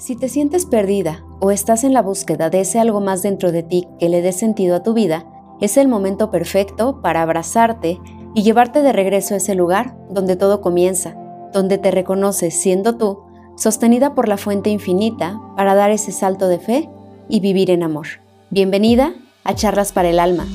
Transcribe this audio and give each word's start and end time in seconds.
Si 0.00 0.16
te 0.16 0.30
sientes 0.30 0.64
perdida 0.64 1.26
o 1.40 1.50
estás 1.50 1.84
en 1.84 1.92
la 1.92 2.00
búsqueda 2.00 2.48
de 2.48 2.60
ese 2.60 2.80
algo 2.80 3.02
más 3.02 3.20
dentro 3.20 3.52
de 3.52 3.62
ti 3.62 3.86
que 3.98 4.08
le 4.08 4.22
dé 4.22 4.32
sentido 4.32 4.76
a 4.76 4.82
tu 4.82 4.94
vida, 4.94 5.26
es 5.60 5.76
el 5.76 5.88
momento 5.88 6.30
perfecto 6.30 7.02
para 7.02 7.20
abrazarte 7.20 8.00
y 8.34 8.42
llevarte 8.42 8.80
de 8.80 8.94
regreso 8.94 9.34
a 9.34 9.36
ese 9.36 9.54
lugar 9.54 9.94
donde 10.08 10.36
todo 10.36 10.62
comienza, 10.62 11.16
donde 11.52 11.76
te 11.76 11.90
reconoces 11.90 12.54
siendo 12.54 12.96
tú, 12.96 13.24
sostenida 13.58 14.14
por 14.14 14.26
la 14.26 14.38
fuente 14.38 14.70
infinita 14.70 15.38
para 15.54 15.74
dar 15.74 15.90
ese 15.90 16.12
salto 16.12 16.48
de 16.48 16.60
fe 16.60 16.88
y 17.28 17.40
vivir 17.40 17.70
en 17.70 17.82
amor. 17.82 18.06
Bienvenida 18.48 19.12
a 19.44 19.54
Charlas 19.54 19.92
para 19.92 20.08
el 20.08 20.18
Alma. 20.18 20.46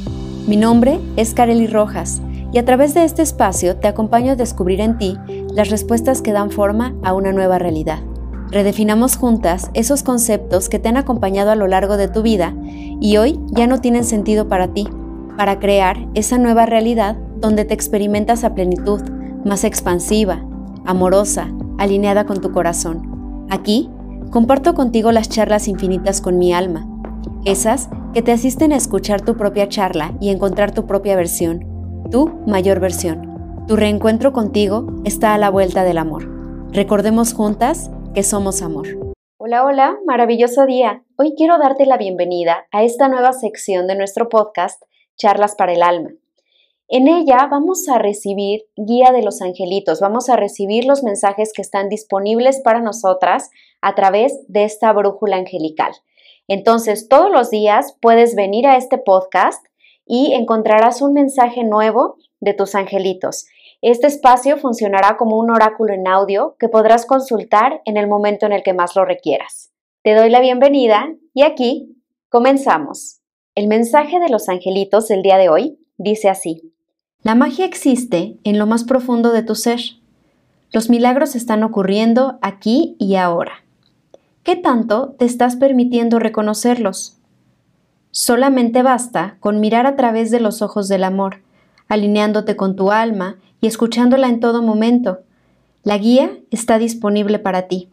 Mi 0.48 0.58
nombre 0.58 1.00
es 1.18 1.36
Kareli 1.36 1.68
Rojas 1.68 2.20
y 2.52 2.58
a 2.58 2.66
través 2.66 2.96
de 2.96 3.04
este 3.04 3.22
espacio 3.22 3.78
te 3.78 3.88
acompaño 3.88 4.32
a 4.32 4.36
descubrir 4.38 4.82
en 4.82 4.98
ti 4.98 5.16
las 5.54 5.70
respuestas 5.70 6.24
que 6.24 6.32
dan 6.32 6.50
forma 6.50 6.96
a 7.04 7.14
una 7.14 7.32
nueva 7.32 7.60
realidad 7.60 8.00
Redefinamos 8.52 9.18
juntas 9.18 9.72
esos 9.74 10.04
conceptos 10.04 10.70
que 10.70 10.80
te 10.80 10.90
han 10.90 10.98
acompañado 10.98 11.52
a 11.52 11.56
lo 11.56 11.68
largo 11.68 11.98
de 11.98 12.08
tu 12.08 12.22
vida 12.22 12.54
y 13.02 13.18
hoy 13.18 13.40
ya 13.48 13.68
no 13.68 13.82
tienen 13.82 14.04
sentido 14.04 14.48
para 14.48 14.70
ti, 14.70 14.88
para 15.38 15.60
crear 15.60 16.08
esa 16.14 16.38
nueva 16.38 16.66
realidad 16.66 17.18
donde 17.42 17.66
te 17.66 17.74
experimentas 17.74 18.44
a 18.44 18.54
plenitud, 18.54 19.02
más 19.44 19.64
expansiva, 19.64 20.46
amorosa, 20.86 21.50
alineada 21.78 22.26
con 22.26 22.40
tu 22.40 22.52
corazón. 22.52 23.46
Aquí 23.50 23.90
comparto 24.30 24.74
contigo 24.74 25.12
las 25.12 25.30
charlas 25.30 25.68
infinitas 25.68 26.22
con 26.22 26.38
mi 26.38 26.54
alma, 26.54 26.88
esas 27.46 27.90
que 28.14 28.22
te 28.22 28.32
asisten 28.32 28.72
a 28.72 28.78
escuchar 28.78 29.22
tu 29.22 29.36
propia 29.36 29.68
charla 29.68 30.14
y 30.22 30.30
encontrar 30.30 30.72
tu 30.72 30.86
propia 30.86 31.16
versión, 31.16 31.66
tu 32.12 32.32
mayor 32.48 32.80
versión. 32.80 33.66
Tu 33.68 33.76
reencuentro 33.76 34.32
contigo 34.32 34.88
está 35.04 35.34
a 35.34 35.38
la 35.38 35.50
vuelta 35.50 35.84
del 35.84 35.98
amor. 35.98 36.30
Recordemos 36.72 37.34
juntas 37.34 37.90
que 38.16 38.24
somos 38.24 38.62
amor. 38.62 38.88
Hola, 39.38 39.66
hola, 39.66 40.00
maravilloso 40.06 40.66
día. 40.66 41.04
Hoy 41.18 41.34
quiero 41.36 41.58
darte 41.58 41.86
la 41.86 41.98
bienvenida 41.98 42.66
a 42.72 42.82
esta 42.84 43.10
nueva 43.10 43.34
sección 43.34 43.88
de 43.88 43.96
nuestro 43.96 44.30
podcast, 44.30 44.82
Charlas 45.18 45.56
para 45.56 45.74
el 45.74 45.84
Alma. 45.84 46.12
En 46.88 47.10
ella 47.10 47.46
vamos 47.52 47.90
a 47.90 47.98
recibir 47.98 48.64
guía 48.78 49.12
de 49.12 49.22
los 49.22 49.42
angelitos, 49.42 50.00
vamos 50.00 50.30
a 50.30 50.38
recibir 50.38 50.86
los 50.86 51.04
mensajes 51.04 51.52
que 51.54 51.62
están 51.62 51.90
disponibles 51.90 52.62
para 52.62 52.80
nosotras 52.80 53.50
a 53.82 53.96
través 53.96 54.46
de 54.48 54.64
esta 54.64 54.94
brújula 54.94 55.36
angelical. 55.36 55.92
Entonces, 56.48 57.10
todos 57.10 57.30
los 57.30 57.50
días 57.50 57.98
puedes 58.02 58.34
venir 58.34 58.66
a 58.66 58.78
este 58.78 58.98
podcast 58.98 59.62
y 60.06 60.32
encontrarás 60.34 61.02
un 61.02 61.12
mensaje 61.12 61.66
nuevo 61.66 62.16
de 62.40 62.54
tus 62.54 62.76
angelitos. 62.76 63.46
Este 63.82 64.08
espacio 64.08 64.58
funcionará 64.58 65.18
como 65.18 65.38
un 65.38 65.52
oráculo 65.52 65.94
en 65.94 66.08
audio 66.08 66.56
que 66.60 66.70
podrás 66.70 67.06
consultar 67.06 67.82
en 67.86 67.98
el 67.98 68.08
momento 68.08 68.46
en 68.46 68.54
el 68.54 68.64
que 68.64 68.74
más 68.74 68.96
lo 68.96 69.06
requieras. 69.06 69.72
Te 70.04 70.14
doy 70.14 70.30
la 70.30 70.40
bienvenida 70.40 71.14
y 71.34 71.44
aquí 71.44 71.96
comenzamos. 72.30 73.22
El 73.56 73.68
mensaje 73.68 74.20
de 74.20 74.30
los 74.30 74.50
angelitos 74.50 75.08
del 75.08 75.22
día 75.22 75.38
de 75.38 75.50
hoy 75.50 75.80
dice 75.98 76.30
así. 76.30 76.74
La 77.22 77.36
magia 77.36 77.66
existe 77.66 78.38
en 78.44 78.60
lo 78.60 78.68
más 78.68 78.84
profundo 78.84 79.32
de 79.32 79.44
tu 79.44 79.56
ser. 79.56 79.80
Los 80.72 80.90
milagros 80.90 81.36
están 81.36 81.64
ocurriendo 81.64 82.38
aquí 82.42 82.96
y 83.00 83.16
ahora. 83.16 83.64
¿Qué 84.44 84.56
tanto 84.56 85.16
te 85.18 85.26
estás 85.26 85.56
permitiendo 85.56 86.20
reconocerlos? 86.20 87.18
Solamente 88.12 88.84
basta 88.84 89.38
con 89.40 89.60
mirar 89.60 89.88
a 89.88 89.96
través 89.96 90.30
de 90.30 90.40
los 90.40 90.62
ojos 90.62 90.88
del 90.88 91.04
amor, 91.04 91.42
alineándote 91.88 92.56
con 92.56 92.76
tu 92.76 92.92
alma 92.92 93.38
y 93.62 93.68
escuchándola 93.68 94.28
en 94.28 94.40
todo 94.40 94.62
momento. 94.62 95.20
La 95.84 95.98
guía 95.98 96.38
está 96.52 96.78
disponible 96.80 97.40
para 97.40 97.68
ti. 97.68 97.90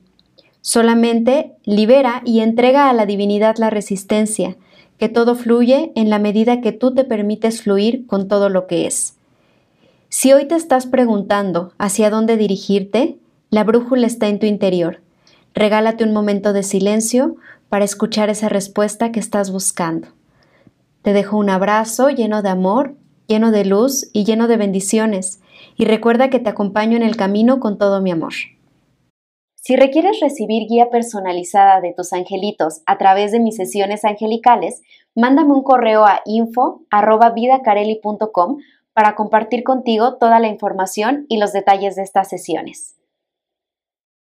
Solamente 0.61 1.53
libera 1.65 2.23
y 2.25 2.41
entrega 2.41 2.89
a 2.89 2.93
la 2.93 3.05
divinidad 3.05 3.57
la 3.59 3.69
resistencia, 3.71 4.57
que 4.99 5.09
todo 5.09 5.35
fluye 5.35 5.93
en 5.97 6.11
la 6.11 6.19
medida 6.19 6.61
que 6.61 6.73
tú 6.73 6.95
te 6.95 7.05
permites 7.05 7.63
fluir 7.63 8.07
con 8.07 8.29
todo 8.29 8.49
lo 8.49 8.67
que 8.67 8.87
es. 8.87 9.17
Si 10.09 10.33
hoy 10.33 10.47
te 10.47 10.55
estás 10.55 10.87
preguntando 10.87 11.73
hacia 11.79 12.11
dónde 12.11 12.37
dirigirte, 12.37 13.17
la 13.51 13.65
brújula 13.65 14.07
está 14.07 14.29
en 14.29 14.39
tu 14.39 14.47
interior. 14.47 15.01
Regálate 15.55 16.05
un 16.05 16.13
momento 16.13 16.53
de 16.53 16.63
silencio 16.63 17.37
para 17.69 17.85
escuchar 17.85 18.31
esa 18.31 18.49
respuesta 18.49 19.11
que 19.11 19.21
estás 19.21 19.51
buscando. 19.51 20.09
Te 21.03 21.13
dejo 21.13 21.37
un 21.37 21.51
abrazo 21.51 22.11
lleno 22.11 22.43
de 22.43 22.51
amor, 22.51 22.95
lleno 23.33 23.51
de 23.51 23.65
luz 23.65 24.11
y 24.13 24.25
lleno 24.25 24.47
de 24.47 24.59
bendiciones 24.59 25.41
y 25.75 25.87
recuerda 25.87 26.29
que 26.29 26.39
te 26.39 26.51
acompaño 26.51 26.99
en 26.99 27.03
el 27.03 27.17
camino 27.17 27.61
con 27.61 27.79
todo 27.79 28.03
mi 28.03 28.11
amor. 28.11 28.35
Si 29.55 29.75
requieres 29.75 30.21
recibir 30.21 30.69
guía 30.69 30.91
personalizada 30.91 31.81
de 31.81 31.95
tus 31.95 32.13
angelitos 32.13 32.83
a 32.85 32.99
través 32.99 33.33
de 33.33 33.41
mis 33.41 33.57
sesiones 33.57 34.05
angelicales, 34.05 34.83
mándame 35.15 35.55
un 35.55 35.63
correo 35.63 36.05
a 36.05 36.21
info@vidacareli.com 36.27 38.59
para 38.93 39.15
compartir 39.15 39.63
contigo 39.63 40.19
toda 40.19 40.39
la 40.39 40.49
información 40.49 41.25
y 41.31 41.39
los 41.39 41.55
detalles 41.55 41.97
de 41.97 42.03
estas 42.03 42.29
sesiones. 42.29 42.97